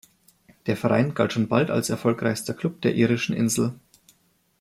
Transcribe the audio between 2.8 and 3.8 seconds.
der irischen Insel.